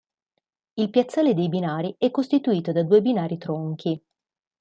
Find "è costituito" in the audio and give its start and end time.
1.99-2.71